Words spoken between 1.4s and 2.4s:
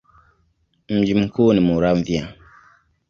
ni Muramvya.